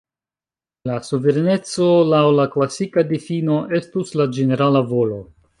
La 0.89 0.95
Suvereneco 1.07 1.89
laŭ 2.13 2.23
la 2.41 2.47
klasika 2.57 3.07
difino 3.15 3.61
estus 3.81 4.19
la 4.23 4.31
ĝenerala 4.39 4.87
volo. 4.95 5.25